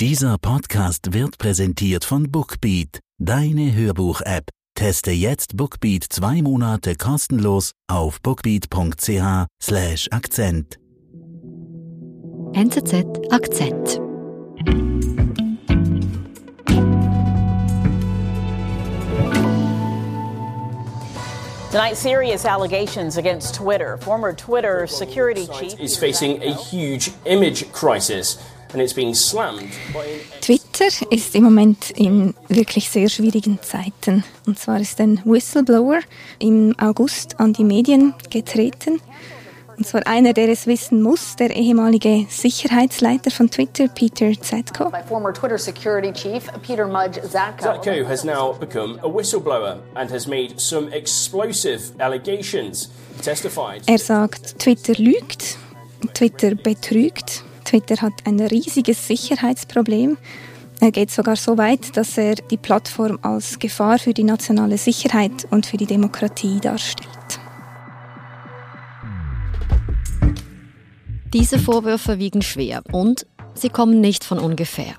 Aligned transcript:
Dieser 0.00 0.38
Podcast 0.38 1.12
wird 1.12 1.36
präsentiert 1.36 2.06
von 2.06 2.30
Bookbeat, 2.30 3.00
deine 3.18 3.74
Hörbuch-App. 3.74 4.44
Teste 4.74 5.10
jetzt 5.10 5.58
Bookbeat 5.58 6.06
zwei 6.08 6.40
Monate 6.40 6.94
kostenlos 6.94 7.72
auf 7.86 8.18
bookbeat.ch/slash 8.22 10.08
Akzent. 10.10 10.78
NZZ 12.54 13.04
Akzent. 13.30 14.00
Tonight, 21.70 21.96
serious 21.96 22.46
allegations 22.46 23.18
against 23.18 23.54
Twitter. 23.54 23.98
Former 23.98 24.32
Twitter 24.32 24.86
security 24.86 25.46
chief 25.48 25.78
is 25.78 25.98
facing 25.98 26.42
a 26.42 26.54
huge 26.54 27.10
image 27.26 27.70
crisis. 27.72 28.38
And 28.72 28.80
it's 28.80 28.94
being 28.94 29.14
slammed 29.14 29.70
by 29.92 30.04
Twitter 30.40 30.86
ist 31.10 31.34
im 31.34 31.44
Moment 31.44 31.90
in 31.90 32.34
wirklich 32.48 32.88
sehr 32.88 33.08
schwierigen 33.08 33.58
Zeiten. 33.62 34.22
Und 34.46 34.58
zwar 34.58 34.80
ist 34.80 35.00
ein 35.00 35.20
Whistleblower 35.24 36.00
im 36.38 36.74
August 36.78 37.40
an 37.40 37.52
die 37.52 37.64
Medien 37.64 38.14
getreten. 38.30 39.00
Und 39.80 39.86
zwar 39.86 40.06
einer, 40.06 40.34
der 40.34 40.50
es 40.50 40.66
wissen 40.66 41.00
muss, 41.02 41.36
der 41.36 41.56
ehemalige 41.56 42.26
Sicherheitsleiter 42.28 43.30
von 43.30 43.50
Twitter, 43.50 43.88
Peter 43.88 44.30
Zatko. 44.38 44.90
by 44.90 45.02
former 45.08 45.32
Twitter 45.32 45.56
security 45.56 46.12
chief 46.12 46.48
Peter 46.60 46.86
Mudge 46.86 47.18
Zatko. 47.22 47.64
Zatko 47.64 48.06
has 48.06 48.22
now 48.22 48.52
become 48.52 49.00
a 49.02 49.08
whistleblower 49.08 49.78
and 49.94 50.10
has 50.10 50.26
made 50.26 50.60
some 50.60 50.92
explosive 50.92 51.80
allegations. 51.98 52.90
He 53.16 53.22
testified. 53.22 53.82
Er 53.88 53.98
sagt, 53.98 54.58
Twitter 54.58 54.92
lügt, 54.98 55.56
Twitter 56.12 56.54
betrügt, 56.54 57.42
Twitter 57.70 58.02
hat 58.02 58.26
ein 58.26 58.40
riesiges 58.40 59.06
Sicherheitsproblem. 59.06 60.18
Er 60.80 60.90
geht 60.90 61.12
sogar 61.12 61.36
so 61.36 61.56
weit, 61.56 61.96
dass 61.96 62.18
er 62.18 62.34
die 62.34 62.56
Plattform 62.56 63.20
als 63.22 63.60
Gefahr 63.60 64.00
für 64.00 64.12
die 64.12 64.24
nationale 64.24 64.76
Sicherheit 64.76 65.46
und 65.50 65.66
für 65.66 65.76
die 65.76 65.86
Demokratie 65.86 66.58
darstellt. 66.58 67.08
Diese 71.32 71.60
Vorwürfe 71.60 72.18
wiegen 72.18 72.42
schwer 72.42 72.82
und 72.90 73.24
sie 73.54 73.68
kommen 73.68 74.00
nicht 74.00 74.24
von 74.24 74.40
ungefähr. 74.40 74.94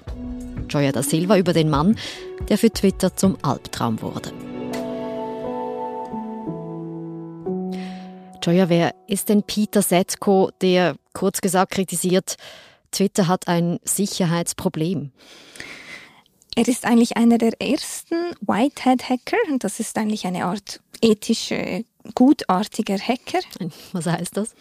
Joya 0.70 0.94
da 0.94 1.04
Silva 1.04 1.38
über 1.38 1.52
den 1.52 1.70
Mann, 1.70 1.98
der 2.48 2.58
für 2.58 2.72
Twitter 2.72 3.18
zum 3.18 3.38
Albtraum 3.42 4.02
wurde. 4.02 4.32
Joya, 8.42 8.70
wer 8.70 8.96
ist 9.08 9.28
denn 9.28 9.44
Peter 9.44 9.82
Setko, 9.82 10.52
der 10.62 10.96
kurz 11.14 11.42
gesagt 11.42 11.72
kritisiert, 11.72 12.36
Twitter 12.92 13.28
hat 13.28 13.48
ein 13.48 13.80
Sicherheitsproblem? 13.84 15.12
Er 16.56 16.68
ist 16.68 16.86
eigentlich 16.86 17.16
einer 17.16 17.38
der 17.38 17.60
ersten 17.62 18.16
Whitehead-Hacker. 18.42 19.38
Das 19.60 19.80
ist 19.80 19.98
eigentlich 19.98 20.26
eine 20.26 20.46
Art 20.46 20.82
ethische, 21.02 21.86
gutartiger 22.14 22.98
Hacker. 22.98 23.40
Was 23.94 24.06
heißt 24.06 24.36
das? 24.36 24.54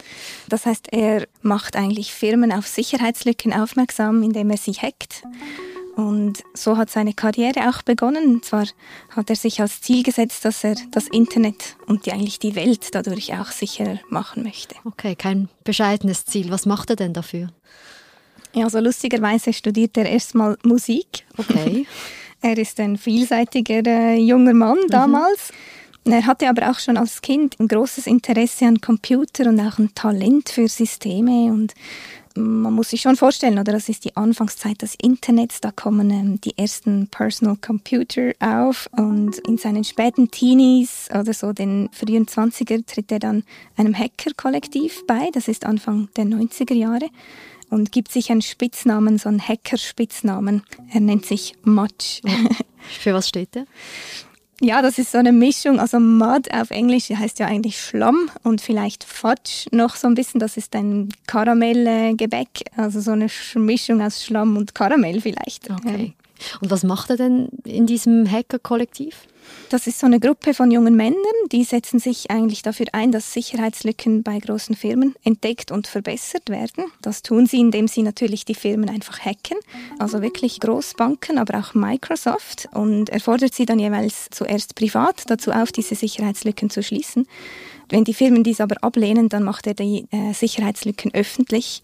Das 0.48 0.66
heißt, 0.66 0.92
er 0.92 1.26
macht 1.42 1.74
eigentlich 1.74 2.12
Firmen 2.12 2.52
auf 2.52 2.66
Sicherheitslücken 2.68 3.52
aufmerksam, 3.52 4.22
indem 4.22 4.50
er 4.50 4.56
sie 4.56 4.72
hackt. 4.72 5.24
Und 6.00 6.42
so 6.54 6.78
hat 6.78 6.88
seine 6.88 7.12
Karriere 7.12 7.68
auch 7.68 7.82
begonnen. 7.82 8.36
Und 8.36 8.44
zwar 8.44 8.66
hat 9.10 9.28
er 9.28 9.36
sich 9.36 9.60
als 9.60 9.82
Ziel 9.82 10.02
gesetzt, 10.02 10.44
dass 10.46 10.64
er 10.64 10.74
das 10.90 11.08
Internet 11.08 11.76
und 11.86 12.06
die, 12.06 12.12
eigentlich 12.12 12.38
die 12.38 12.54
Welt 12.54 12.88
dadurch 12.92 13.34
auch 13.34 13.48
sicherer 13.48 14.00
machen 14.08 14.42
möchte. 14.42 14.76
Okay, 14.84 15.14
kein 15.14 15.48
bescheidenes 15.62 16.24
Ziel. 16.24 16.50
Was 16.50 16.64
macht 16.64 16.88
er 16.88 16.96
denn 16.96 17.12
dafür? 17.12 17.48
Ja, 18.54 18.64
also 18.64 18.80
lustigerweise 18.80 19.52
studiert 19.52 19.96
er 19.98 20.06
erstmal 20.06 20.56
Musik. 20.64 21.26
Okay. 21.36 21.86
er 22.40 22.56
ist 22.56 22.80
ein 22.80 22.96
vielseitiger 22.96 23.86
äh, 23.86 24.16
junger 24.16 24.54
Mann 24.54 24.78
damals. 24.88 25.52
Er 26.04 26.24
hatte 26.24 26.48
aber 26.48 26.70
auch 26.70 26.78
schon 26.78 26.96
als 26.96 27.20
Kind 27.20 27.60
ein 27.60 27.68
großes 27.68 28.06
Interesse 28.06 28.64
an 28.64 28.80
Computer 28.80 29.46
und 29.50 29.60
auch 29.60 29.78
ein 29.78 29.94
Talent 29.94 30.48
für 30.48 30.66
Systeme 30.66 31.52
und 31.52 31.74
man 32.36 32.72
muss 32.72 32.90
sich 32.90 33.00
schon 33.00 33.16
vorstellen, 33.16 33.58
oder 33.58 33.72
das 33.72 33.88
ist 33.88 34.04
die 34.04 34.16
Anfangszeit 34.16 34.82
des 34.82 34.94
Internets, 34.94 35.60
da 35.60 35.70
kommen 35.72 36.10
ähm, 36.10 36.40
die 36.40 36.56
ersten 36.56 37.08
Personal 37.08 37.56
Computer 37.56 38.32
auf 38.40 38.88
und 38.92 39.38
in 39.38 39.58
seinen 39.58 39.84
späten 39.84 40.30
Teenies 40.30 41.08
oder 41.10 41.34
so 41.34 41.52
den 41.52 41.88
frühen 41.92 42.26
20er 42.26 42.86
tritt 42.86 43.10
er 43.12 43.18
dann 43.18 43.44
einem 43.76 43.96
Hacker-Kollektiv 43.96 45.06
bei, 45.06 45.30
das 45.32 45.48
ist 45.48 45.66
Anfang 45.66 46.08
der 46.16 46.24
90er 46.24 46.74
Jahre 46.74 47.08
und 47.70 47.92
gibt 47.92 48.12
sich 48.12 48.30
einen 48.30 48.42
Spitznamen, 48.42 49.18
so 49.18 49.28
einen 49.28 49.40
Hacker-Spitznamen. 49.40 50.62
Er 50.92 51.00
nennt 51.00 51.24
sich 51.24 51.54
Mudge. 51.62 52.20
Für 53.00 53.14
was 53.14 53.28
steht 53.28 53.54
der? 53.54 53.66
Ja, 54.60 54.82
das 54.82 54.98
ist 54.98 55.12
so 55.12 55.18
eine 55.18 55.32
Mischung. 55.32 55.80
Also 55.80 55.98
Mud 55.98 56.52
auf 56.52 56.70
Englisch 56.70 57.08
heißt 57.08 57.38
ja 57.38 57.46
eigentlich 57.46 57.80
Schlamm 57.80 58.30
und 58.42 58.60
vielleicht 58.60 59.04
Fudge 59.04 59.66
noch 59.70 59.96
so 59.96 60.06
ein 60.06 60.14
bisschen. 60.14 60.38
Das 60.38 60.58
ist 60.58 60.76
ein 60.76 61.08
Karamellgebäck. 61.26 62.70
Also 62.76 63.00
so 63.00 63.12
eine 63.12 63.28
Mischung 63.54 64.02
aus 64.02 64.22
Schlamm 64.24 64.58
und 64.58 64.74
Karamell 64.74 65.22
vielleicht. 65.22 65.70
Okay. 65.70 66.14
Und 66.60 66.70
was 66.70 66.84
macht 66.84 67.10
er 67.10 67.16
denn 67.16 67.48
in 67.64 67.86
diesem 67.86 68.30
Hacker-Kollektiv? 68.30 69.26
Das 69.70 69.86
ist 69.86 70.00
so 70.00 70.06
eine 70.06 70.18
Gruppe 70.18 70.52
von 70.52 70.72
jungen 70.72 70.96
Männern, 70.96 71.16
die 71.52 71.62
setzen 71.62 72.00
sich 72.00 72.30
eigentlich 72.30 72.62
dafür 72.62 72.86
ein, 72.92 73.12
dass 73.12 73.32
Sicherheitslücken 73.32 74.24
bei 74.24 74.38
großen 74.38 74.74
Firmen 74.74 75.14
entdeckt 75.22 75.70
und 75.70 75.86
verbessert 75.86 76.50
werden. 76.50 76.86
Das 77.02 77.22
tun 77.22 77.46
sie, 77.46 77.60
indem 77.60 77.86
sie 77.86 78.02
natürlich 78.02 78.44
die 78.44 78.56
Firmen 78.56 78.88
einfach 78.88 79.20
hacken. 79.20 79.58
Also 80.00 80.22
wirklich 80.22 80.58
Großbanken, 80.58 81.38
aber 81.38 81.60
auch 81.60 81.74
Microsoft. 81.74 82.68
Und 82.74 83.10
er 83.10 83.20
fordert 83.20 83.54
sie 83.54 83.64
dann 83.64 83.78
jeweils 83.78 84.26
zuerst 84.30 84.74
privat 84.74 85.22
dazu 85.28 85.52
auf, 85.52 85.70
diese 85.70 85.94
Sicherheitslücken 85.94 86.68
zu 86.68 86.82
schließen. 86.82 87.28
Wenn 87.90 88.04
die 88.04 88.14
Firmen 88.14 88.44
dies 88.44 88.60
aber 88.60 88.82
ablehnen, 88.82 89.28
dann 89.28 89.42
macht 89.42 89.66
er 89.66 89.74
die 89.74 90.06
äh, 90.10 90.32
Sicherheitslücken 90.32 91.12
öffentlich. 91.12 91.82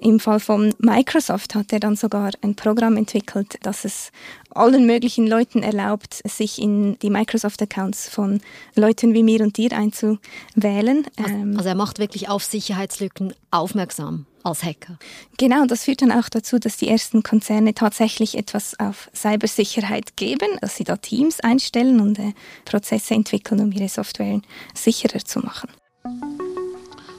Im 0.00 0.20
Fall 0.20 0.40
von 0.40 0.74
Microsoft 0.78 1.54
hat 1.54 1.72
er 1.72 1.80
dann 1.80 1.96
sogar 1.96 2.32
ein 2.42 2.56
Programm 2.56 2.96
entwickelt, 2.96 3.56
das 3.62 3.84
es 3.84 4.10
allen 4.50 4.86
möglichen 4.86 5.26
Leuten 5.26 5.62
erlaubt, 5.62 6.20
sich 6.24 6.60
in 6.60 6.98
die 7.00 7.10
Microsoft-Accounts 7.10 8.08
von 8.08 8.40
Leuten 8.74 9.14
wie 9.14 9.22
mir 9.22 9.40
und 9.40 9.56
dir 9.56 9.72
einzuwählen. 9.72 11.06
Also, 11.16 11.34
also 11.56 11.68
er 11.68 11.74
macht 11.74 11.98
wirklich 11.98 12.28
auf 12.28 12.44
Sicherheitslücken 12.44 13.32
aufmerksam 13.50 14.26
als 14.44 14.62
Hacker. 14.62 14.98
Genau, 15.38 15.62
und 15.62 15.70
das 15.70 15.84
führt 15.84 16.02
dann 16.02 16.12
auch 16.12 16.28
dazu, 16.28 16.58
dass 16.58 16.76
die 16.76 16.88
ersten 16.88 17.22
Konzerne 17.22 17.74
tatsächlich 17.74 18.36
etwas 18.36 18.78
auf 18.78 19.10
Cybersicherheit 19.14 20.16
geben, 20.16 20.48
dass 20.60 20.76
sie 20.76 20.84
da 20.84 20.96
Teams 20.96 21.40
einstellen 21.40 22.00
und 22.00 22.18
äh, 22.18 22.32
Prozesse 22.64 23.14
entwickeln, 23.14 23.60
um 23.60 23.72
ihre 23.72 23.88
Software 23.88 24.40
sicherer 24.74 25.24
zu 25.24 25.40
machen. 25.40 25.70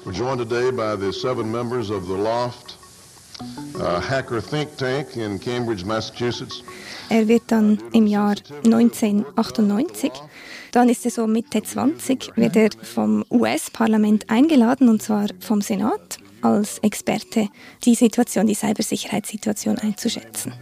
We're 0.05 0.13
joined 0.13 0.37
today 0.37 0.71
by 0.71 0.95
the 0.95 1.11
seven 1.11 1.51
members 1.51 1.89
of 1.89 2.05
the 2.05 2.13
Loft 2.13 2.77
uh, 3.79 3.99
Hacker 3.99 4.41
Think 4.41 4.77
Tank 4.77 5.15
in 5.15 5.39
Cambridge, 5.39 5.83
Massachusetts. 5.85 6.63
Er 7.09 7.27
wird 7.27 7.43
dann 7.47 7.79
im 7.93 8.07
Jahr 8.07 8.35
1998, 8.65 10.11
dann 10.71 10.89
ist 10.89 11.05
er 11.05 11.11
so 11.11 11.27
Mitte 11.27 11.61
20, 11.61 12.31
wird 12.35 12.55
er 12.55 12.69
vom 12.81 13.23
US-Parlament 13.31 14.29
eingeladen, 14.29 14.89
und 14.89 15.01
zwar 15.01 15.27
vom 15.39 15.61
Senat, 15.61 16.17
als 16.45 16.79
Experte 16.79 17.49
die 17.83 17.95
Situation, 17.95 18.47
die 18.47 18.55
Cybersicherheitssituation 18.55 19.77
einzuschätzen. 19.79 20.53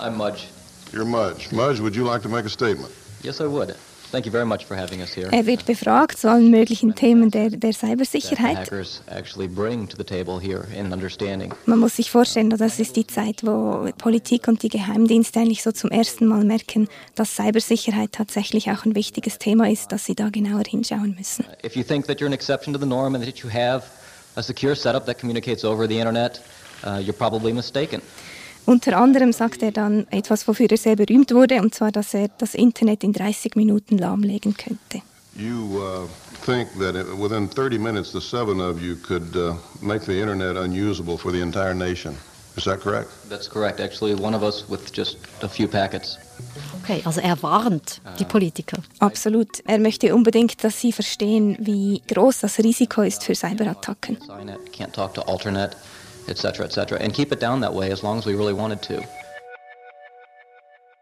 I'm 0.00 0.16
Mudge. 0.16 0.44
You're 0.92 1.04
Mudge. 1.04 1.54
Mudge, 1.54 1.80
would 1.80 1.94
you 1.94 2.04
like 2.04 2.22
to 2.22 2.28
make 2.28 2.46
a 2.46 2.50
statement? 2.50 2.90
Yes, 3.22 3.40
I 3.40 3.46
would. 3.46 3.74
Thank 4.10 4.24
you 4.24 4.32
very 4.32 4.46
much 4.46 4.64
for 4.64 4.74
having 4.74 5.00
us 5.02 5.14
here. 5.14 5.28
Er 5.30 5.44
wird 5.44 5.66
befragt 5.66 6.16
zu 6.16 6.30
allen 6.30 6.50
möglichen 6.50 6.94
Themen 6.94 7.30
der, 7.30 7.50
der 7.50 7.74
Cybersicherheit. 7.74 8.56
hackers 8.56 9.02
actually 9.06 9.46
bring 9.46 9.86
to 9.86 9.98
the 9.98 10.04
table 10.04 10.40
here 10.40 10.66
in 10.74 10.92
understanding. 10.94 11.52
Man 11.66 11.78
muss 11.78 11.96
sich 11.96 12.10
vorstellen, 12.10 12.48
das 12.48 12.78
ist 12.78 12.96
die 12.96 13.06
Zeit, 13.06 13.44
wo 13.44 13.90
Politik 13.98 14.48
und 14.48 14.62
die 14.62 14.70
Geheimdienste 14.70 15.40
eigentlich 15.40 15.62
so 15.62 15.72
zum 15.72 15.90
ersten 15.90 16.24
Mal 16.24 16.44
merken, 16.44 16.88
dass 17.16 17.36
Cybersicherheit 17.36 18.12
tatsächlich 18.12 18.70
auch 18.70 18.86
ein 18.86 18.94
wichtiges 18.94 19.38
Thema 19.38 19.68
ist, 19.70 19.92
dass 19.92 20.06
sie 20.06 20.14
da 20.14 20.30
genauer 20.30 20.64
hinschauen 20.66 21.14
müssen. 21.18 21.44
If 21.62 21.76
you 21.76 21.82
think 21.82 22.06
that 22.06 22.18
you're 22.20 22.26
an 22.26 22.32
exception 22.32 22.72
to 22.72 22.80
the 22.80 22.86
norm 22.86 23.14
and 23.14 23.22
that 23.22 23.40
you 23.40 23.50
have 23.50 23.82
a 24.38 24.42
secure 24.42 24.74
setup 24.76 25.04
that 25.06 25.18
communicates 25.18 25.64
over 25.64 25.86
the 25.88 25.98
internet, 25.98 26.40
uh, 26.84 27.02
you're 27.02 27.12
probably 27.12 27.52
mistaken. 27.52 28.00
Unter 28.66 28.98
anderem 28.98 29.32
sagt 29.32 29.62
er 29.62 29.72
dann 29.72 30.06
etwas, 30.10 30.46
wofür 30.46 30.70
er 30.70 30.76
sehr 30.76 30.94
berühmt 30.96 31.32
wurde, 31.32 31.60
und 31.60 31.74
zwar, 31.74 31.90
dass 31.90 32.14
er 32.14 32.28
das 32.38 32.54
Internet 32.54 33.02
in 33.02 33.12
30 33.12 33.56
Minuten 33.56 33.98
lahmlegen 33.98 34.54
könnte. 34.56 35.02
You 35.34 35.80
uh, 35.80 36.06
think 36.44 36.68
that 36.78 36.94
it, 36.94 37.06
within 37.18 37.48
30 37.48 37.78
minutes, 37.78 38.12
the 38.12 38.20
seven 38.20 38.60
of 38.60 38.82
you 38.82 38.96
could 38.96 39.34
uh, 39.36 39.54
make 39.80 40.04
the 40.04 40.20
internet 40.20 40.56
unusable 40.56 41.16
for 41.16 41.32
the 41.32 41.40
entire 41.40 41.74
nation. 41.74 42.16
Is 42.56 42.64
that 42.64 42.80
correct? 42.80 43.08
That's 43.28 43.48
correct. 43.48 43.80
Actually, 43.80 44.14
one 44.14 44.34
of 44.34 44.42
us 44.42 44.68
with 44.68 44.92
just 44.92 45.16
a 45.42 45.48
few 45.48 45.68
packets. 45.68 46.18
Okay, 46.88 47.02
also 47.04 47.20
er 47.20 47.42
warnt 47.42 48.00
die 48.18 48.24
Politiker. 48.24 48.78
Absolut. 48.98 49.60
Er 49.66 49.78
möchte 49.78 50.14
unbedingt, 50.14 50.64
dass 50.64 50.80
sie 50.80 50.90
verstehen, 50.90 51.54
wie 51.60 52.00
groß 52.08 52.40
das 52.40 52.58
Risiko 52.60 53.02
ist 53.02 53.24
für 53.24 53.34
Cyberattacken. 53.34 54.16
Signet, 54.22 54.58
can't 54.74 54.92
talk 54.92 55.12
to 55.12 55.20
Alternet, 55.20 55.76
etc., 56.28 56.60
etc. 56.60 56.94
And 56.94 57.12
keep 57.12 57.30
it 57.30 57.42
down 57.42 57.60
that 57.60 57.74
way 57.74 57.92
as 57.92 58.00
long 58.00 58.18
as 58.18 58.24
we 58.24 58.30
really 58.30 58.56
wanted 58.56 58.80
to. 58.80 59.02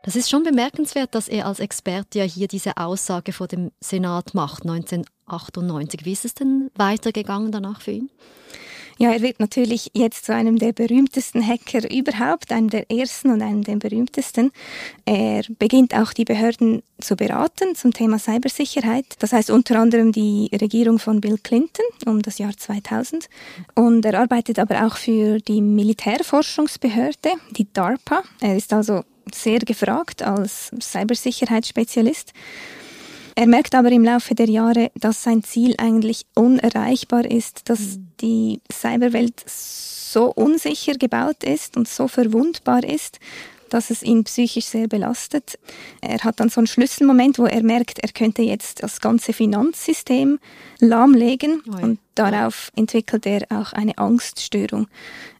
Das 0.02 0.16
ist 0.16 0.28
schon 0.28 0.42
bemerkenswert, 0.42 1.14
dass 1.14 1.28
er 1.28 1.46
als 1.46 1.60
Experte 1.60 2.18
ja 2.18 2.24
hier 2.24 2.48
diese 2.48 2.76
Aussage 2.78 3.32
vor 3.32 3.46
dem 3.46 3.70
Senat 3.80 4.34
macht, 4.34 4.62
1998. 4.62 6.04
Wie 6.04 6.12
ist 6.12 6.24
es 6.24 6.34
denn 6.34 6.68
weitergegangen 6.74 7.52
danach 7.52 7.80
für 7.80 7.92
ihn? 7.92 8.10
Ja, 8.98 9.12
er 9.12 9.20
wird 9.20 9.40
natürlich 9.40 9.90
jetzt 9.93 10.25
zu 10.25 10.34
einem 10.34 10.58
der 10.58 10.72
berühmtesten 10.72 11.46
Hacker 11.46 11.90
überhaupt, 11.90 12.50
einem 12.50 12.70
der 12.70 12.90
ersten 12.90 13.31
und 13.31 13.43
einem 13.43 13.62
der 13.62 13.76
berühmtesten. 13.76 14.52
Er 15.04 15.43
beginnt 15.58 15.94
auch 15.94 16.14
die 16.14 16.25
Behörden 16.25 16.82
zu 16.98 17.14
beraten 17.14 17.75
zum 17.75 17.93
Thema 17.93 18.19
Cybersicherheit. 18.19 19.04
Das 19.19 19.34
heißt 19.34 19.50
unter 19.50 19.78
anderem 19.78 20.12
die 20.12 20.48
Regierung 20.52 20.98
von 20.98 21.20
Bill 21.20 21.37
Clinton 21.43 21.84
um 22.06 22.22
das 22.22 22.38
Jahr 22.38 22.56
2000. 22.56 23.28
Und 23.75 24.06
er 24.06 24.19
arbeitet 24.19 24.58
aber 24.58 24.87
auch 24.87 24.96
für 24.96 25.40
die 25.40 25.60
Militärforschungsbehörde, 25.60 27.32
die 27.50 27.70
DARPA. 27.70 28.22
Er 28.40 28.56
ist 28.56 28.72
also 28.72 29.02
sehr 29.31 29.58
gefragt 29.58 30.22
als 30.22 30.70
Cybersicherheitsspezialist. 30.81 32.32
Er 33.38 33.46
merkt 33.46 33.74
aber 33.74 33.92
im 33.92 34.02
Laufe 34.02 34.34
der 34.34 34.48
Jahre, 34.48 34.90
dass 34.94 35.22
sein 35.22 35.44
Ziel 35.44 35.74
eigentlich 35.76 36.24
unerreichbar 36.34 37.30
ist, 37.30 37.68
dass 37.68 37.80
mhm. 37.80 38.08
die 38.22 38.60
Cyberwelt 38.72 39.44
so 39.46 40.32
unsicher 40.32 40.94
gebaut 40.94 41.44
ist 41.44 41.76
und 41.76 41.86
so 41.86 42.08
verwundbar 42.08 42.82
ist, 42.82 43.20
dass 43.68 43.90
es 43.90 44.02
ihn 44.02 44.24
psychisch 44.24 44.64
sehr 44.64 44.88
belastet. 44.88 45.58
Er 46.00 46.18
hat 46.20 46.40
dann 46.40 46.48
so 46.48 46.60
einen 46.60 46.66
Schlüsselmoment, 46.66 47.38
wo 47.38 47.44
er 47.44 47.62
merkt, 47.62 47.98
er 47.98 48.08
könnte 48.08 48.40
jetzt 48.40 48.82
das 48.82 49.02
ganze 49.02 49.34
Finanzsystem 49.34 50.38
lahmlegen 50.80 51.62
oh 51.68 51.84
und 51.84 51.98
darauf 52.14 52.72
entwickelt 52.74 53.26
er 53.26 53.42
auch 53.50 53.74
eine 53.74 53.98
Angststörung. 53.98 54.86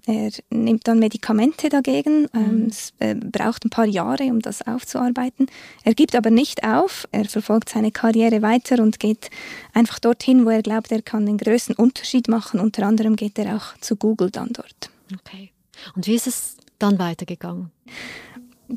Er 0.07 0.31
nimmt 0.51 0.87
dann 0.87 1.01
Medikamente 1.01 1.69
dagegen. 1.69 2.29
Ähm, 2.33 2.61
mhm. 2.61 2.67
Es 2.69 2.93
äh, 3.01 3.17
braucht 3.17 3.65
ein 3.65 3.71
paar 3.71 3.87
Jahre, 3.87 4.25
um 4.25 4.41
das 4.41 4.63
aufzuarbeiten. 4.63 5.49
Er 5.83 5.95
gibt 5.95 6.15
aber 6.15 6.31
nicht 6.31 6.63
auf. 6.65 7.09
Er 7.11 7.25
verfolgt 7.25 7.71
seine 7.71 7.91
Karriere 7.91 8.41
weiter 8.41 8.81
und 8.81 9.01
geht 9.01 9.31
einfach 9.75 9.99
dorthin, 9.99 10.47
wo 10.47 10.51
er 10.51 10.63
glaubt, 10.63 10.93
er 10.93 11.03
kann 11.03 11.27
den 11.27 11.39
größten 11.39 11.75
Unterschied 11.75 12.29
machen. 12.29 12.61
Unter 12.61 12.87
anderem 12.87 13.17
geht 13.17 13.37
er 13.39 13.57
auch 13.57 13.77
zu 13.81 13.97
Google 13.97 14.31
dann 14.31 14.51
dort. 14.53 14.91
Okay. 15.13 15.51
Und 15.97 16.07
wie 16.07 16.15
ist 16.15 16.29
es 16.29 16.57
dann 16.79 17.01
weitergegangen? 17.01 17.73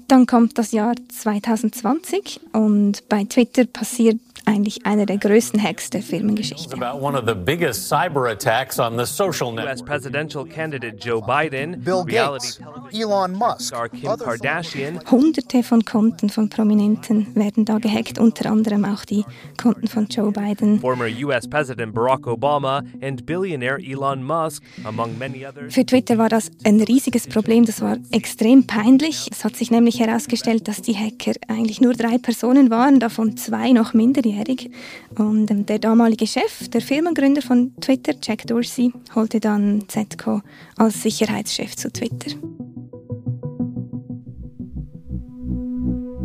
Dann 0.07 0.25
kommt 0.25 0.57
das 0.57 0.71
Jahr 0.71 0.93
2020 1.07 2.41
und 2.53 3.07
bei 3.09 3.23
Twitter 3.23 3.65
passiert 3.65 4.19
eigentlich 4.45 4.85
einer 4.85 5.05
der 5.05 5.17
größten 5.17 5.61
Hacks 5.61 5.89
der 5.89 6.01
Firmengeschichte. 6.01 6.75
About 6.75 7.03
one 7.03 7.17
of 7.17 7.25
the 7.27 7.35
biggest 7.35 7.87
cyber 7.87 8.29
attacks 8.29 8.79
on 8.79 8.97
the 8.97 9.05
social 9.05 9.51
network. 9.51 9.75
US 9.75 9.83
presidential 9.83 10.45
candidate 10.45 10.97
Joe 10.97 11.21
Biden, 11.21 11.81
Bill 11.83 12.03
Gates, 12.03 12.59
Elon 12.91 13.33
Musk, 13.33 13.73
Kim 13.91 14.17
Kardashian. 14.17 14.99
Hunderte 15.09 15.63
von 15.63 15.83
Konten 15.83 16.29
von 16.29 16.49
Prominenten 16.49 17.27
werden 17.35 17.65
da 17.65 17.77
gehackt, 17.77 18.19
unter 18.19 18.51
anderem 18.51 18.85
auch 18.85 19.05
die 19.05 19.25
Konten 19.61 19.87
von 19.87 20.07
Joe 20.07 20.31
Biden. 20.31 20.79
Former 20.79 21.07
US 21.23 21.47
President 21.47 21.93
Barack 21.93 22.27
Obama 22.27 22.83
and 23.01 23.25
billionaire 23.25 23.79
Elon 23.79 24.23
Musk, 24.23 24.63
among 24.83 25.17
many 25.17 25.45
others. 25.45 25.73
Für 25.73 25.85
Twitter 25.85 26.17
war 26.17 26.29
das 26.29 26.51
ein 26.63 26.81
riesiges 26.81 27.27
Problem, 27.27 27.65
das 27.65 27.81
war 27.81 27.97
extrem 28.11 28.65
peinlich. 28.65 29.27
Es 29.31 29.43
hat 29.43 29.55
sich 29.55 29.71
nämlich 29.71 29.99
herausgestellt, 29.99 30.67
dass 30.67 30.81
die 30.81 30.95
Hacker 30.95 31.33
eigentlich 31.47 31.81
nur 31.81 31.93
drei 31.93 32.17
Personen 32.17 32.69
waren, 32.69 32.99
davon 32.99 33.37
zwei 33.37 33.71
noch 33.71 33.93
minderjährig. 33.93 34.71
Und 35.17 35.51
ähm, 35.51 35.65
der 35.65 35.79
damalige 35.79 36.27
Chef, 36.27 36.67
der 36.69 36.81
Firmengründer 36.81 37.41
von 37.41 37.73
Twitter, 37.81 38.13
Jack 38.21 38.47
Dorsey, 38.47 38.91
holte 39.15 39.39
dann 39.39 39.83
ZK 39.87 40.41
als 40.77 41.01
Sicherheitschef 41.03 41.75
zu 41.75 41.91
Twitter. 41.91 42.35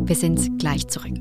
Wir 0.07 0.15
sind 0.15 0.59
gleich 0.59 0.87
zurück. 0.87 1.19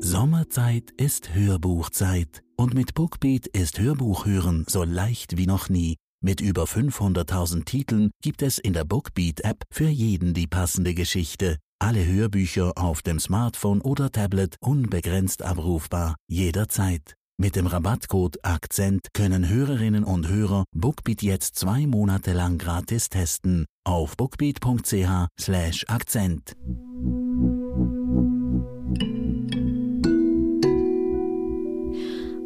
Sommerzeit 0.00 0.90
ist 0.96 1.34
Hörbuchzeit 1.34 2.42
und 2.56 2.74
mit 2.74 2.94
Bookbeat 2.94 3.46
ist 3.46 3.78
Hörbuchhören 3.78 4.66
so 4.68 4.84
leicht 4.84 5.36
wie 5.36 5.46
noch 5.46 5.68
nie. 5.68 5.96
Mit 6.22 6.40
über 6.40 6.64
500.000 6.64 7.64
Titeln 7.64 8.10
gibt 8.22 8.42
es 8.42 8.58
in 8.58 8.74
der 8.74 8.84
Bookbeat-App 8.84 9.64
für 9.72 9.88
jeden 9.88 10.34
die 10.34 10.46
passende 10.46 10.94
Geschichte 10.94 11.56
alle 11.82 12.04
Hörbücher 12.04 12.72
auf 12.76 13.00
dem 13.00 13.18
Smartphone 13.18 13.80
oder 13.80 14.12
Tablet 14.12 14.56
unbegrenzt 14.60 15.42
abrufbar, 15.42 16.14
jederzeit. 16.28 17.14
Mit 17.40 17.56
dem 17.56 17.66
Rabattcode 17.66 18.44
Akzent 18.44 19.08
können 19.14 19.48
Hörerinnen 19.48 20.04
und 20.04 20.28
Hörer 20.28 20.64
Bookbeat 20.72 21.22
jetzt 21.22 21.56
zwei 21.56 21.86
Monate 21.86 22.34
lang 22.34 22.58
gratis 22.58 23.08
testen 23.08 23.64
auf 23.82 24.14
bookbeat.ch/akzent. 24.18 26.52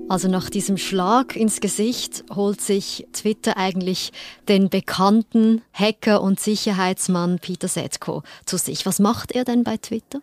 Also 0.09 0.29
nach 0.29 0.49
diesem 0.49 0.77
Schlag 0.77 1.35
ins 1.35 1.59
Gesicht 1.59 2.23
holt 2.33 2.61
sich 2.61 3.09
Twitter 3.13 3.57
eigentlich 3.57 4.13
den 4.49 4.71
bekannten 4.71 5.63
Hacker 5.73 6.23
und 6.23 6.39
Sicherheitsmann 6.39 7.41
Peter 7.41 7.67
Setko 7.67 8.23
zu 8.47 8.59
sich. 8.59 8.87
Was 8.87 9.01
macht 9.01 9.33
er 9.33 9.43
denn 9.43 9.65
bei 9.65 9.77
Twitter? 9.77 10.21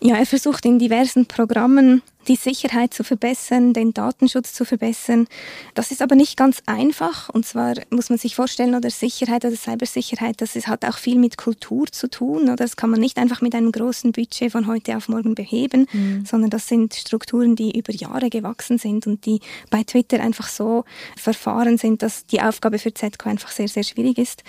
Ja, 0.00 0.16
er 0.16 0.26
versucht 0.26 0.64
in 0.64 0.78
diversen 0.78 1.26
Programmen 1.26 2.02
die 2.30 2.36
Sicherheit 2.36 2.94
zu 2.94 3.02
verbessern, 3.02 3.72
den 3.72 3.92
Datenschutz 3.92 4.54
zu 4.54 4.64
verbessern. 4.64 5.26
Das 5.74 5.90
ist 5.90 6.00
aber 6.00 6.14
nicht 6.14 6.36
ganz 6.36 6.62
einfach. 6.64 7.28
Und 7.28 7.44
zwar 7.44 7.74
muss 7.90 8.08
man 8.08 8.20
sich 8.20 8.36
vorstellen, 8.36 8.76
oder 8.76 8.88
Sicherheit 8.88 9.44
oder 9.44 9.56
Cybersicherheit, 9.56 10.40
das 10.40 10.54
ist, 10.54 10.68
hat 10.68 10.84
auch 10.84 10.96
viel 10.96 11.18
mit 11.18 11.36
Kultur 11.36 11.88
zu 11.90 12.08
tun. 12.08 12.44
Oder 12.44 12.54
das 12.54 12.76
kann 12.76 12.88
man 12.88 13.00
nicht 13.00 13.18
einfach 13.18 13.40
mit 13.40 13.52
einem 13.56 13.72
großen 13.72 14.12
Budget 14.12 14.52
von 14.52 14.68
heute 14.68 14.96
auf 14.96 15.08
morgen 15.08 15.34
beheben, 15.34 15.88
mhm. 15.92 16.24
sondern 16.24 16.50
das 16.50 16.68
sind 16.68 16.94
Strukturen, 16.94 17.56
die 17.56 17.76
über 17.76 17.92
Jahre 17.92 18.30
gewachsen 18.30 18.78
sind 18.78 19.08
und 19.08 19.26
die 19.26 19.40
bei 19.68 19.82
Twitter 19.82 20.20
einfach 20.20 20.46
so 20.46 20.84
verfahren 21.16 21.78
sind, 21.78 22.00
dass 22.02 22.26
die 22.26 22.40
Aufgabe 22.40 22.78
für 22.78 22.94
ZK 22.94 23.26
einfach 23.26 23.50
sehr, 23.50 23.66
sehr 23.66 23.82
schwierig 23.82 24.18
ist. 24.18 24.44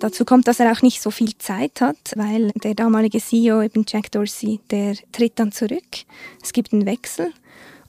Dazu 0.00 0.24
kommt, 0.24 0.48
dass 0.48 0.58
er 0.58 0.72
auch 0.72 0.82
nicht 0.82 1.00
so 1.00 1.12
viel 1.12 1.38
Zeit 1.38 1.80
hat, 1.80 1.96
weil 2.16 2.50
der 2.64 2.74
damalige 2.74 3.20
CEO, 3.20 3.62
eben 3.62 3.84
Jack 3.86 4.10
Dorsey, 4.10 4.58
der 4.72 4.96
tritt 5.12 5.38
dann 5.38 5.52
zurück. 5.52 6.06
Es 6.42 6.52
gibt 6.52 6.72
einen 6.72 6.86
Wechsel 6.86 7.19
Wechsel. 7.26 7.40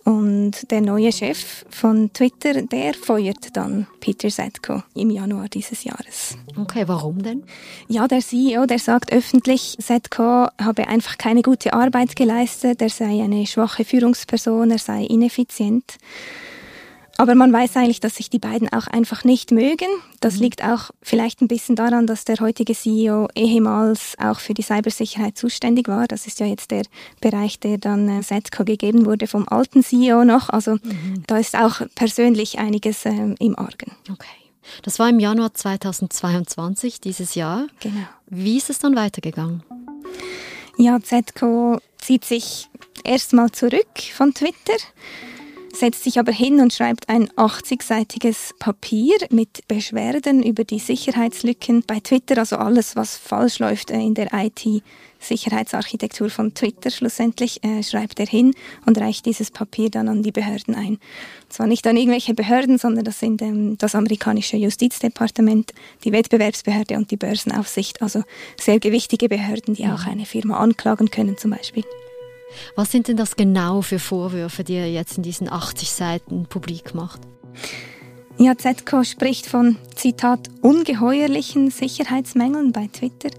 Und 0.03 0.71
der 0.71 0.81
neue 0.81 1.11
Chef 1.11 1.63
von 1.69 2.11
Twitter, 2.11 2.63
der 2.63 2.95
feuert 2.95 3.55
dann 3.55 3.85
Peter 3.99 4.31
Setko 4.31 4.81
im 4.95 5.11
Januar 5.11 5.47
dieses 5.47 5.83
Jahres. 5.83 6.37
Okay, 6.59 6.87
warum 6.87 7.21
denn? 7.21 7.43
Ja, 7.87 8.07
der 8.07 8.21
CEO, 8.21 8.65
der 8.65 8.79
sagt 8.79 9.13
öffentlich, 9.13 9.77
Setko 9.79 10.47
habe 10.59 10.87
einfach 10.87 11.19
keine 11.19 11.43
gute 11.43 11.73
Arbeit 11.73 12.15
geleistet, 12.15 12.81
er 12.81 12.89
sei 12.89 13.23
eine 13.23 13.45
schwache 13.45 13.85
Führungsperson, 13.85 14.71
er 14.71 14.79
sei 14.79 15.03
ineffizient. 15.03 15.99
Aber 17.21 17.35
man 17.35 17.53
weiß 17.53 17.77
eigentlich, 17.77 17.99
dass 17.99 18.15
sich 18.15 18.31
die 18.31 18.39
beiden 18.39 18.67
auch 18.73 18.87
einfach 18.87 19.23
nicht 19.23 19.51
mögen. 19.51 19.85
Das 20.21 20.37
mhm. 20.37 20.41
liegt 20.41 20.63
auch 20.63 20.89
vielleicht 21.03 21.39
ein 21.41 21.47
bisschen 21.47 21.75
daran, 21.75 22.07
dass 22.07 22.25
der 22.25 22.37
heutige 22.37 22.73
CEO 22.73 23.27
ehemals 23.35 24.15
auch 24.17 24.39
für 24.39 24.55
die 24.55 24.63
Cybersicherheit 24.63 25.37
zuständig 25.37 25.87
war. 25.87 26.07
Das 26.07 26.25
ist 26.25 26.39
ja 26.39 26.47
jetzt 26.47 26.71
der 26.71 26.81
Bereich, 27.19 27.59
der 27.59 27.77
dann 27.77 28.09
äh, 28.09 28.23
Setco 28.23 28.65
gegeben 28.65 29.05
wurde 29.05 29.27
vom 29.27 29.47
alten 29.47 29.83
CEO 29.83 30.25
noch. 30.25 30.49
Also 30.49 30.77
mhm. 30.81 31.21
da 31.27 31.37
ist 31.37 31.55
auch 31.55 31.81
persönlich 31.93 32.57
einiges 32.57 33.05
äh, 33.05 33.11
im 33.11 33.55
Argen. 33.55 33.91
Okay. 34.11 34.25
Das 34.81 34.97
war 34.97 35.07
im 35.07 35.19
Januar 35.19 35.53
2022, 35.53 37.01
dieses 37.01 37.35
Jahr. 37.35 37.67
Genau. 37.81 38.07
Wie 38.31 38.57
ist 38.57 38.71
es 38.71 38.79
dann 38.79 38.95
weitergegangen? 38.95 39.61
Ja, 40.75 40.99
Zetco 40.99 41.81
zieht 41.99 42.25
sich 42.25 42.67
erstmal 43.03 43.51
zurück 43.51 43.99
von 44.11 44.33
Twitter 44.33 44.73
setzt 45.73 46.03
sich 46.03 46.19
aber 46.19 46.31
hin 46.31 46.59
und 46.59 46.73
schreibt 46.73 47.09
ein 47.09 47.29
80-seitiges 47.29 48.57
Papier 48.59 49.15
mit 49.29 49.67
Beschwerden 49.67 50.43
über 50.43 50.63
die 50.63 50.79
Sicherheitslücken 50.79 51.83
bei 51.85 51.99
Twitter, 51.99 52.37
also 52.37 52.57
alles, 52.57 52.95
was 52.95 53.17
falsch 53.17 53.59
läuft 53.59 53.91
äh, 53.91 53.99
in 53.99 54.13
der 54.13 54.29
IT. 54.33 54.83
Sicherheitsarchitektur 55.19 56.29
von 56.29 56.53
Twitter 56.53 56.89
schlussendlich 56.89 57.63
äh, 57.63 57.83
schreibt 57.83 58.19
er 58.19 58.25
hin 58.25 58.53
und 58.85 58.97
reicht 58.97 59.25
dieses 59.25 59.51
Papier 59.51 59.89
dann 59.89 60.09
an 60.09 60.23
die 60.23 60.31
Behörden 60.31 60.75
ein. 60.75 60.97
Zwar 61.47 61.67
nicht 61.67 61.85
an 61.85 61.95
irgendwelche 61.95 62.33
Behörden, 62.33 62.77
sondern 62.77 63.03
das 63.03 63.19
sind 63.19 63.41
ähm, 63.41 63.77
das 63.77 63.93
amerikanische 63.93 64.57
Justizdepartement, 64.57 65.73
die 66.03 66.11
Wettbewerbsbehörde 66.11 66.95
und 66.95 67.11
die 67.11 67.17
Börsenaufsicht, 67.17 68.01
also 68.01 68.23
sehr 68.59 68.79
gewichtige 68.79 69.29
Behörden, 69.29 69.75
die 69.75 69.85
auch 69.85 70.07
eine 70.07 70.25
Firma 70.25 70.57
anklagen 70.57 71.11
können 71.11 71.37
zum 71.37 71.51
Beispiel. 71.51 71.83
Was 72.75 72.91
sind 72.91 73.07
denn 73.07 73.17
das 73.17 73.35
genau 73.35 73.81
für 73.81 73.99
Vorwürfe, 73.99 74.63
die 74.63 74.75
er 74.75 74.91
jetzt 74.91 75.17
in 75.17 75.23
diesen 75.23 75.51
80 75.51 75.91
Seiten 75.91 76.45
publik 76.45 76.93
macht? 76.93 77.21
Ja, 78.37 78.57
ZK 78.57 79.05
spricht 79.05 79.45
von, 79.45 79.77
Zitat, 79.95 80.49
ungeheuerlichen 80.61 81.69
Sicherheitsmängeln 81.69 82.71
bei 82.71 82.87
Twitter. 82.87 83.29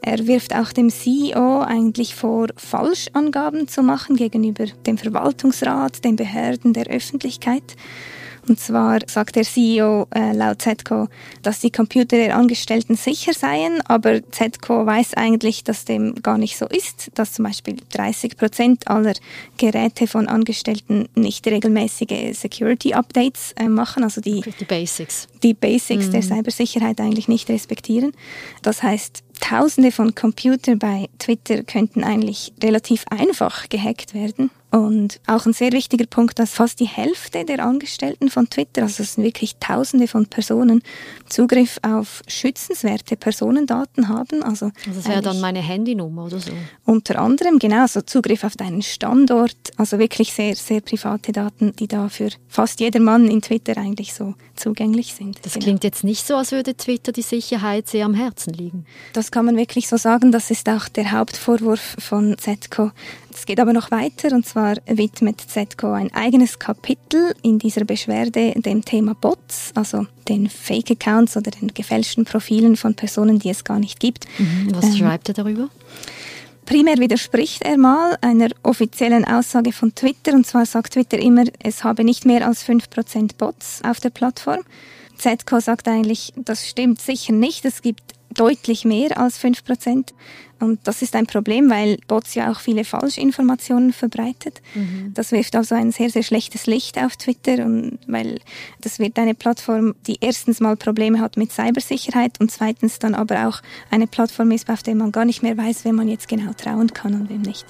Er 0.00 0.26
wirft 0.26 0.54
auch 0.54 0.72
dem 0.72 0.90
CEO 0.90 1.60
eigentlich 1.60 2.14
vor, 2.14 2.48
Falschangaben 2.56 3.68
zu 3.68 3.82
machen 3.82 4.16
gegenüber 4.16 4.66
dem 4.86 4.98
Verwaltungsrat, 4.98 6.04
den 6.04 6.16
Behörden, 6.16 6.72
der 6.72 6.86
Öffentlichkeit. 6.86 7.76
Und 8.48 8.58
zwar 8.58 9.00
sagt 9.06 9.36
der 9.36 9.44
CEO 9.44 10.08
äh, 10.14 10.32
laut 10.32 10.62
ZETCO, 10.62 11.08
dass 11.42 11.60
die 11.60 11.70
Computer 11.70 12.16
der 12.16 12.36
Angestellten 12.36 12.96
sicher 12.96 13.32
seien, 13.34 13.80
aber 13.82 14.20
ZETCO 14.30 14.84
weiß 14.84 15.14
eigentlich, 15.14 15.62
dass 15.62 15.84
dem 15.84 16.16
gar 16.22 16.38
nicht 16.38 16.58
so 16.58 16.66
ist, 16.66 17.10
dass 17.14 17.34
zum 17.34 17.44
Beispiel 17.44 17.76
30 17.92 18.36
Prozent 18.36 18.88
aller 18.88 19.14
Geräte 19.58 20.06
von 20.06 20.26
Angestellten 20.26 21.08
nicht 21.14 21.46
regelmäßige 21.46 22.36
Security-Updates 22.36 23.52
äh, 23.56 23.68
machen, 23.68 24.02
also 24.02 24.20
die, 24.20 24.42
die 24.58 24.64
Basics, 24.64 25.28
die 25.42 25.54
Basics 25.54 26.08
mhm. 26.08 26.12
der 26.12 26.22
Cybersicherheit 26.22 27.00
eigentlich 27.00 27.28
nicht 27.28 27.48
respektieren. 27.48 28.12
Das 28.62 28.82
heißt, 28.82 29.22
Tausende 29.42 29.90
von 29.90 30.14
Computern 30.14 30.78
bei 30.78 31.08
Twitter 31.18 31.64
könnten 31.64 32.04
eigentlich 32.04 32.52
relativ 32.62 33.04
einfach 33.10 33.68
gehackt 33.68 34.14
werden. 34.14 34.52
Und 34.72 35.20
auch 35.26 35.44
ein 35.44 35.52
sehr 35.52 35.72
wichtiger 35.72 36.06
Punkt, 36.06 36.38
dass 36.38 36.54
fast 36.54 36.80
die 36.80 36.86
Hälfte 36.86 37.44
der 37.44 37.62
Angestellten 37.62 38.30
von 38.30 38.48
Twitter, 38.48 38.84
also 38.84 39.02
es 39.02 39.14
sind 39.14 39.24
wirklich 39.24 39.56
Tausende 39.56 40.08
von 40.08 40.26
Personen, 40.26 40.82
Zugriff 41.28 41.78
auf 41.82 42.22
schützenswerte 42.26 43.16
Personendaten 43.16 44.08
haben. 44.08 44.42
Also, 44.42 44.70
also 44.86 45.00
das 45.00 45.08
wäre 45.08 45.20
dann 45.20 45.40
meine 45.40 45.60
Handynummer 45.60 46.24
oder 46.24 46.40
so. 46.40 46.52
Unter 46.86 47.18
anderem, 47.18 47.58
genau, 47.58 47.86
so 47.86 48.00
Zugriff 48.00 48.44
auf 48.44 48.56
deinen 48.56 48.80
Standort, 48.80 49.56
also 49.76 49.98
wirklich 49.98 50.32
sehr, 50.32 50.56
sehr 50.56 50.80
private 50.80 51.32
Daten, 51.32 51.76
die 51.76 51.86
da 51.86 52.08
für 52.08 52.30
fast 52.48 52.80
jedermann 52.80 53.28
in 53.28 53.42
Twitter 53.42 53.76
eigentlich 53.76 54.14
so 54.14 54.34
zugänglich 54.56 55.12
sind. 55.12 55.38
Das 55.44 55.52
genau. 55.52 55.64
klingt 55.64 55.84
jetzt 55.84 56.02
nicht 56.02 56.26
so, 56.26 56.36
als 56.36 56.50
würde 56.50 56.74
Twitter 56.74 57.12
die 57.12 57.22
Sicherheit 57.22 57.88
sehr 57.88 58.06
am 58.06 58.14
Herzen 58.14 58.54
liegen. 58.54 58.86
Das 59.12 59.30
kann 59.30 59.44
man 59.44 59.58
wirklich 59.58 59.88
so 59.88 59.98
sagen. 59.98 60.32
Das 60.32 60.50
ist 60.50 60.66
auch 60.70 60.88
der 60.88 61.12
Hauptvorwurf 61.12 61.96
von 61.98 62.36
ZCO. 62.38 62.90
Es 63.34 63.46
geht 63.46 63.60
aber 63.60 63.72
noch 63.72 63.90
weiter 63.90 64.34
und 64.34 64.46
zwar 64.46 64.76
widmet 64.86 65.40
ZCO 65.40 65.92
ein 65.92 66.12
eigenes 66.14 66.58
Kapitel 66.58 67.34
in 67.42 67.58
dieser 67.58 67.84
Beschwerde 67.84 68.52
dem 68.56 68.84
Thema 68.84 69.14
Bots, 69.14 69.72
also 69.74 70.06
den 70.28 70.48
Fake-Accounts 70.48 71.36
oder 71.36 71.50
den 71.50 71.68
gefälschten 71.68 72.24
Profilen 72.24 72.76
von 72.76 72.94
Personen, 72.94 73.38
die 73.38 73.50
es 73.50 73.64
gar 73.64 73.78
nicht 73.78 74.00
gibt. 74.00 74.26
Mhm. 74.38 74.68
Was 74.74 74.84
ähm, 74.86 74.96
schreibt 74.96 75.28
er 75.28 75.34
darüber? 75.34 75.68
Primär 76.66 76.98
widerspricht 76.98 77.62
er 77.62 77.76
mal 77.76 78.16
einer 78.20 78.48
offiziellen 78.62 79.24
Aussage 79.24 79.72
von 79.72 79.94
Twitter 79.94 80.32
und 80.32 80.46
zwar 80.46 80.64
sagt 80.64 80.92
Twitter 80.92 81.18
immer, 81.18 81.44
es 81.62 81.84
habe 81.84 82.04
nicht 82.04 82.24
mehr 82.24 82.46
als 82.46 82.66
5% 82.66 83.36
Bots 83.36 83.80
auf 83.84 83.98
der 84.00 84.10
Plattform. 84.10 84.60
ZCO 85.22 85.60
sagt 85.60 85.88
eigentlich, 85.88 86.32
das 86.36 86.68
stimmt 86.68 87.00
sicher 87.00 87.32
nicht. 87.32 87.64
Es 87.64 87.80
gibt 87.80 88.02
deutlich 88.34 88.84
mehr 88.84 89.18
als 89.18 89.38
5 89.38 89.64
Prozent. 89.64 90.14
Und 90.58 90.80
das 90.84 91.02
ist 91.02 91.16
ein 91.16 91.26
Problem, 91.26 91.70
weil 91.70 91.98
Bots 92.06 92.34
ja 92.34 92.50
auch 92.50 92.60
viele 92.60 92.84
Falschinformationen 92.84 93.92
verbreitet. 93.92 94.62
Mhm. 94.74 95.12
Das 95.12 95.32
wirft 95.32 95.56
also 95.56 95.74
ein 95.74 95.90
sehr, 95.90 96.08
sehr 96.08 96.22
schlechtes 96.22 96.66
Licht 96.66 96.98
auf 96.98 97.16
Twitter 97.16 97.64
und 97.64 97.98
weil 98.06 98.40
das 98.80 99.00
wird 99.00 99.18
eine 99.18 99.34
Plattform, 99.34 99.94
die 100.06 100.18
erstens 100.20 100.60
mal 100.60 100.76
Probleme 100.76 101.20
hat 101.20 101.36
mit 101.36 101.52
Cybersicherheit 101.52 102.40
und 102.40 102.52
zweitens 102.52 103.00
dann 103.00 103.16
aber 103.16 103.48
auch 103.48 103.60
eine 103.90 104.06
Plattform 104.06 104.52
ist, 104.52 104.70
auf 104.70 104.84
der 104.84 104.94
man 104.94 105.10
gar 105.10 105.24
nicht 105.24 105.42
mehr 105.42 105.58
weiß, 105.58 105.84
wem 105.84 105.96
man 105.96 106.08
jetzt 106.08 106.28
genau 106.28 106.52
trauen 106.52 106.92
kann 106.94 107.14
und 107.14 107.28
wem 107.28 107.42
nicht. 107.42 107.66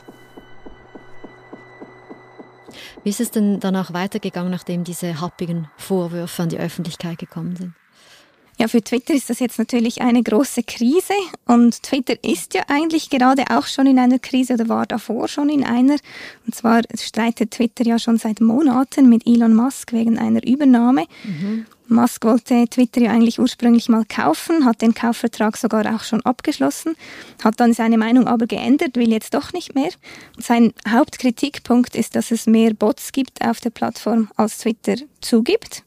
Wie 3.03 3.11
ist 3.11 3.21
es 3.21 3.31
denn 3.31 3.61
danach 3.61 3.93
weitergegangen, 3.93 4.51
nachdem 4.51 4.85
diese 4.85 5.21
happigen 5.21 5.69
Vorwürfe 5.77 6.43
an 6.43 6.49
die 6.49 6.59
Öffentlichkeit 6.59 7.19
gekommen 7.19 7.57
sind? 7.57 7.75
Ja, 8.63 8.69
für 8.69 8.81
Twitter 8.81 9.13
ist 9.13 9.29
das 9.29 9.41
jetzt 9.41 9.59
natürlich 9.59 10.03
eine 10.03 10.23
große 10.23 10.63
Krise 10.63 11.15
und 11.47 11.83
Twitter 11.83 12.15
ist 12.23 12.55
ja 12.55 12.63
eigentlich 12.69 13.11
gerade 13.11 13.43
auch 13.51 13.67
schon 13.67 13.89
in 13.89 13.99
einer 13.99 14.21
Krise 14.21 14.55
oder 14.55 14.69
war 14.69 14.87
davor 14.87 15.27
schon 15.27 15.49
in 15.49 15.65
einer. 15.65 15.97
Und 16.47 16.55
zwar 16.55 16.83
streitet 16.97 17.51
Twitter 17.51 17.85
ja 17.85 17.99
schon 17.99 18.19
seit 18.19 18.41
Monaten 18.41 19.09
mit 19.09 19.27
Elon 19.27 19.53
Musk 19.53 19.93
wegen 19.93 20.17
einer 20.17 20.47
Übernahme. 20.47 21.07
Mhm. 21.25 21.67
Musk 21.89 22.25
wollte 22.25 22.69
Twitter 22.69 23.01
ja 23.01 23.11
eigentlich 23.11 23.41
ursprünglich 23.41 23.89
mal 23.89 24.05
kaufen, 24.05 24.65
hat 24.65 24.81
den 24.81 24.95
Kaufvertrag 24.95 25.57
sogar 25.57 25.93
auch 25.93 26.05
schon 26.05 26.23
abgeschlossen, 26.23 26.95
hat 27.43 27.59
dann 27.59 27.75
seine 27.75 27.99
Meinung 27.99 28.29
aber 28.29 28.47
geändert, 28.47 28.95
will 28.95 29.11
jetzt 29.11 29.35
doch 29.35 29.53
nicht 29.53 29.75
mehr. 29.75 29.91
Sein 30.39 30.73
Hauptkritikpunkt 30.89 31.97
ist, 31.97 32.15
dass 32.15 32.31
es 32.31 32.47
mehr 32.47 32.75
Bots 32.75 33.11
gibt 33.11 33.45
auf 33.45 33.59
der 33.59 33.71
Plattform, 33.71 34.31
als 34.37 34.59
Twitter 34.59 34.95
zugibt. 35.21 35.83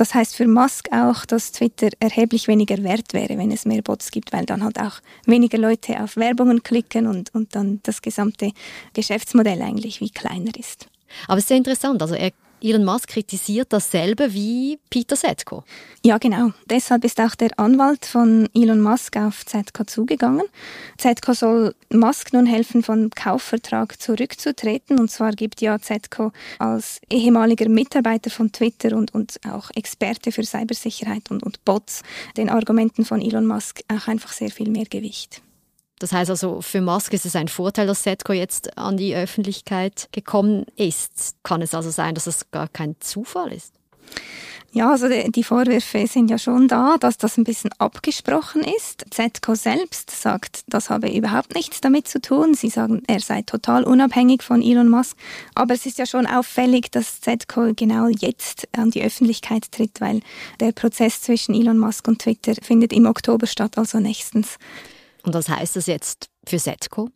Das 0.00 0.14
heißt 0.14 0.34
für 0.34 0.48
Musk 0.48 0.88
auch, 0.92 1.26
dass 1.26 1.52
Twitter 1.52 1.90
erheblich 2.00 2.48
weniger 2.48 2.82
wert 2.82 3.12
wäre, 3.12 3.36
wenn 3.36 3.52
es 3.52 3.66
mehr 3.66 3.82
Bots 3.82 4.10
gibt, 4.10 4.32
weil 4.32 4.46
dann 4.46 4.64
halt 4.64 4.80
auch 4.80 4.94
weniger 5.26 5.58
Leute 5.58 6.02
auf 6.02 6.16
Werbungen 6.16 6.62
klicken 6.62 7.06
und, 7.06 7.34
und 7.34 7.54
dann 7.54 7.80
das 7.82 8.00
gesamte 8.00 8.52
Geschäftsmodell 8.94 9.60
eigentlich 9.60 10.00
wie 10.00 10.08
kleiner 10.08 10.52
ist. 10.58 10.88
Aber 11.28 11.36
es 11.36 11.44
ist 11.44 11.48
sehr 11.48 11.58
interessant. 11.58 12.00
Also 12.00 12.14
er 12.14 12.30
Elon 12.62 12.84
Musk 12.84 13.08
kritisiert 13.08 13.72
dasselbe 13.72 14.34
wie 14.34 14.78
Peter 14.90 15.16
Zetko. 15.16 15.64
Ja, 16.04 16.18
genau. 16.18 16.52
Deshalb 16.68 17.04
ist 17.04 17.20
auch 17.20 17.34
der 17.34 17.58
Anwalt 17.58 18.06
von 18.06 18.48
Elon 18.54 18.80
Musk 18.80 19.16
auf 19.16 19.44
Zetko 19.46 19.84
zugegangen. 19.84 20.44
Zetko 20.98 21.32
soll 21.32 21.74
Musk 21.90 22.32
nun 22.32 22.46
helfen, 22.46 22.82
vom 22.82 23.10
Kaufvertrag 23.10 24.00
zurückzutreten. 24.00 24.98
Und 24.98 25.10
zwar 25.10 25.32
gibt 25.32 25.60
ja 25.60 25.78
Zetko 25.78 26.32
als 26.58 27.00
ehemaliger 27.10 27.68
Mitarbeiter 27.68 28.30
von 28.30 28.52
Twitter 28.52 28.96
und, 28.96 29.14
und 29.14 29.40
auch 29.50 29.70
Experte 29.74 30.32
für 30.32 30.44
Cybersicherheit 30.44 31.30
und, 31.30 31.42
und 31.42 31.64
Bots 31.64 32.02
den 32.36 32.50
Argumenten 32.50 33.04
von 33.04 33.20
Elon 33.20 33.46
Musk 33.46 33.80
auch 33.88 34.08
einfach 34.08 34.32
sehr 34.32 34.50
viel 34.50 34.70
mehr 34.70 34.84
Gewicht. 34.84 35.42
Das 36.00 36.12
heißt 36.12 36.30
also, 36.30 36.62
für 36.62 36.80
Musk 36.80 37.12
ist 37.12 37.26
es 37.26 37.36
ein 37.36 37.48
Vorteil, 37.48 37.86
dass 37.86 38.02
Setco 38.02 38.32
jetzt 38.32 38.76
an 38.78 38.96
die 38.96 39.14
Öffentlichkeit 39.14 40.08
gekommen 40.12 40.64
ist. 40.74 41.36
Kann 41.42 41.60
es 41.62 41.74
also 41.74 41.90
sein, 41.90 42.14
dass 42.14 42.26
es 42.26 42.50
gar 42.50 42.68
kein 42.68 42.96
Zufall 43.00 43.52
ist? 43.52 43.74
Ja, 44.72 44.92
also 44.92 45.08
die 45.08 45.42
Vorwürfe 45.42 46.06
sind 46.06 46.30
ja 46.30 46.38
schon 46.38 46.68
da, 46.68 46.96
dass 46.98 47.18
das 47.18 47.36
ein 47.36 47.44
bisschen 47.44 47.70
abgesprochen 47.78 48.62
ist. 48.62 49.04
ZCO 49.10 49.54
selbst 49.54 50.10
sagt, 50.10 50.62
das 50.68 50.88
habe 50.88 51.10
überhaupt 51.10 51.54
nichts 51.54 51.80
damit 51.80 52.08
zu 52.08 52.20
tun. 52.20 52.54
Sie 52.54 52.70
sagen, 52.70 53.02
er 53.06 53.20
sei 53.20 53.42
total 53.42 53.84
unabhängig 53.84 54.42
von 54.42 54.62
Elon 54.62 54.88
Musk. 54.88 55.18
Aber 55.54 55.74
es 55.74 55.84
ist 55.84 55.98
ja 55.98 56.06
schon 56.06 56.26
auffällig, 56.26 56.90
dass 56.92 57.20
ZCO 57.20 57.72
genau 57.74 58.06
jetzt 58.08 58.68
an 58.74 58.90
die 58.90 59.02
Öffentlichkeit 59.02 59.70
tritt, 59.70 60.00
weil 60.00 60.20
der 60.60 60.72
Prozess 60.72 61.20
zwischen 61.20 61.54
Elon 61.54 61.78
Musk 61.78 62.08
und 62.08 62.20
Twitter 62.22 62.54
findet 62.62 62.92
im 62.94 63.06
Oktober 63.06 63.46
statt, 63.46 63.76
also 63.76 63.98
nächstens. 63.98 64.56
Und 65.22 65.34
was 65.34 65.48
heißt 65.48 65.76
das 65.76 65.86
jetzt 65.86 66.28
für 66.46 66.58
Setco? 66.58 67.10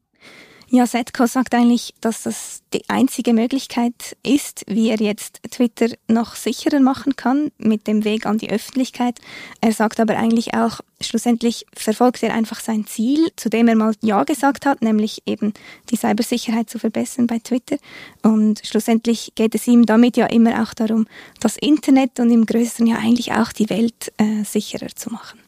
Ja, 0.69 0.89
Setco 0.89 1.27
sagt 1.27 1.55
eigentlich, 1.55 1.95
dass 2.01 2.25
das 2.25 2.63
die 2.73 2.89
einzige 2.89 3.33
Möglichkeit 3.33 4.17
ist, 4.25 4.65
wie 4.67 4.89
er 4.89 4.99
jetzt 4.99 5.41
Twitter 5.51 5.87
noch 6.09 6.35
sicherer 6.35 6.81
machen 6.81 7.15
kann 7.15 7.53
mit 7.59 7.87
dem 7.87 8.03
Weg 8.03 8.27
an 8.27 8.39
die 8.39 8.51
Öffentlichkeit. 8.51 9.21
Er 9.61 9.73
sagt 9.73 10.01
aber 10.01 10.17
eigentlich 10.17 10.55
auch, 10.55 10.81
schlussendlich 11.01 11.67
verfolgt 11.77 12.25
er 12.25 12.35
einfach 12.35 12.59
sein 12.59 12.87
Ziel, 12.87 13.29
zu 13.37 13.51
dem 13.51 13.69
er 13.69 13.77
mal 13.77 13.95
Ja 14.01 14.25
gesagt 14.25 14.67
hat, 14.67 14.83
nämlich 14.83 15.23
eben 15.27 15.53
die 15.91 15.97
Cybersicherheit 15.97 16.69
zu 16.69 16.81
verbessern 16.81 17.29
bei 17.29 17.39
Twitter. 17.39 17.77
Und 18.23 18.61
schlussendlich 18.65 19.33
geht 19.37 19.55
es 19.55 19.69
ihm 19.69 19.87
damit 19.87 20.17
ja 20.17 20.27
immer 20.27 20.61
auch 20.63 20.75
darum, 20.75 21.07
das 21.39 21.57
Internet 21.57 22.19
und 22.19 22.31
im 22.31 22.47
Größeren 22.47 22.87
ja 22.87 22.97
eigentlich 22.97 23.33
auch 23.33 23.53
die 23.53 23.71
Welt 23.71 24.13
äh, 24.17 24.43
sicherer 24.45 24.89
zu 24.89 25.11
machen. 25.11 25.44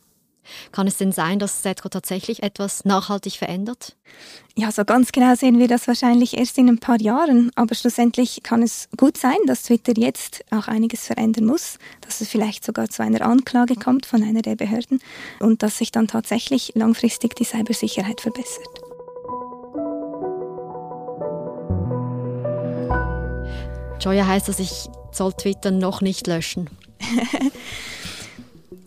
Kann 0.73 0.87
es 0.87 0.97
denn 0.97 1.13
sein, 1.13 1.39
dass 1.39 1.63
Setco 1.63 1.89
tatsächlich 1.89 2.43
etwas 2.43 2.85
nachhaltig 2.85 3.35
verändert? 3.35 3.97
Ja, 4.57 4.73
so 4.73 4.85
ganz 4.85 5.13
genau 5.13 5.35
sehen 5.35 5.59
wir 5.59 5.69
das 5.69 5.87
wahrscheinlich 5.87 6.37
erst 6.37 6.57
in 6.59 6.69
ein 6.69 6.79
paar 6.79 7.01
Jahren. 7.01 7.51
Aber 7.57 7.75
schlussendlich 7.75 8.43
kann 8.43 8.63
es 8.63 8.89
gut 8.97 9.17
sein, 9.17 9.37
dass 9.47 9.65
Twitter 9.65 9.93
jetzt 9.97 10.45
auch 10.51 10.69
einiges 10.69 11.07
verändern 11.07 11.45
muss, 11.45 11.79
dass 12.01 12.21
es 12.21 12.29
vielleicht 12.29 12.65
sogar 12.65 12.89
zu 12.89 13.03
einer 13.03 13.21
Anklage 13.21 13.75
kommt 13.75 14.07
von 14.07 14.23
einer 14.23 14.43
der 14.43 14.57
Behörden 14.57 15.01
und 15.41 15.63
dass 15.63 15.79
sich 15.79 15.93
dann 15.93 16.09
tatsächlich 16.09 16.73
langfristig 16.75 17.35
die 17.37 17.45
Cybersicherheit 17.45 18.21
verbessert. 18.21 18.81
Joya 24.01 24.27
heißt 24.27 24.49
das, 24.49 24.61
ich 24.61 24.89
soll 25.11 25.33
Twitter 25.33 25.71
noch 25.71 26.01
nicht 26.01 26.27
löschen. 26.27 26.71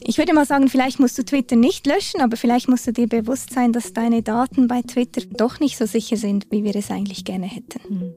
Ich 0.02 0.18
würde 0.18 0.34
mal 0.34 0.46
sagen, 0.46 0.70
vielleicht 0.70 1.00
musst 1.00 1.18
du 1.18 1.24
Twitter 1.24 1.56
nicht 1.56 1.86
löschen, 1.86 2.22
aber 2.22 2.38
vielleicht 2.38 2.70
musst 2.70 2.88
du 2.88 2.94
dir 2.94 3.08
bewusst 3.08 3.54
sein, 3.54 3.74
dass 3.74 3.94
deine 3.94 4.24
Daten 4.24 4.68
bei 4.68 4.82
Twitter 4.82 5.22
doch 5.22 5.60
nicht 5.60 5.78
so 5.78 5.86
sicher 5.86 6.18
sind, 6.18 6.48
wie 6.52 6.64
wir 6.64 6.76
es 6.76 6.90
eigentlich 6.90 7.26
gerne 7.26 7.46
hätten. 7.46 7.80
Mhm. 7.90 8.14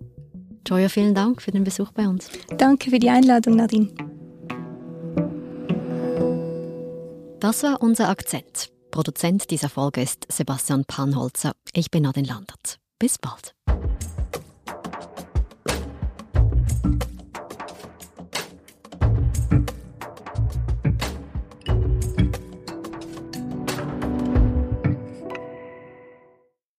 Joya, 0.67 0.89
vielen 0.89 1.15
Dank 1.15 1.43
für 1.43 1.51
den 1.51 1.65
Besuch 1.65 1.93
bei 1.93 2.09
uns. 2.09 2.31
Danke 2.57 2.91
für 2.91 2.99
die 2.99 3.11
Einladung, 3.11 3.57
Nadine. 3.57 3.89
Das 7.41 7.63
war 7.65 7.83
unser 7.83 8.09
Akzent. 8.09 8.71
Produzent 8.93 9.51
dieser 9.51 9.69
Folge 9.69 10.03
ist 10.03 10.27
Sebastian 10.31 10.85
Panholzer. 10.85 11.53
Ich 11.73 11.91
bin 11.91 12.05
Nadine 12.05 12.29
Landert. 12.29 12.79
Bis 13.01 13.19
bald. 13.19 13.55